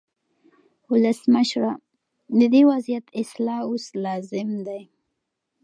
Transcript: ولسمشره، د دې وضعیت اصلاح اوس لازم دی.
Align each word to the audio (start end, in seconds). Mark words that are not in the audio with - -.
ولسمشره، 0.91 1.73
د 2.39 2.41
دې 2.53 2.61
وضعیت 2.71 3.05
اصلاح 3.21 3.59
اوس 3.67 3.85
لازم 4.05 4.49
دی. 4.67 4.81